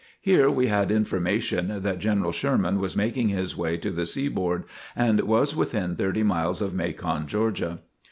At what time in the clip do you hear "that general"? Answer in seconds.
1.83-2.31